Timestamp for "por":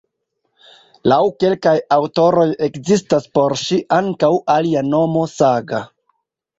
3.39-3.57